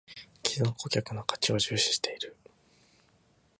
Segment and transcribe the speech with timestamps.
[0.41, 2.35] ① 既存顧客の価値を重視している